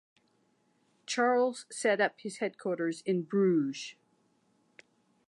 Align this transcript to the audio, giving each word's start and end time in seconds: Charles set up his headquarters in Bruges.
Charles 1.05 1.67
set 1.69 2.01
up 2.01 2.15
his 2.21 2.37
headquarters 2.37 3.03
in 3.05 3.21
Bruges. 3.21 3.93